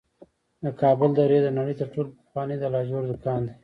[0.63, 3.53] د کابل درې د نړۍ تر ټولو پخوانی د لاجورد کان دی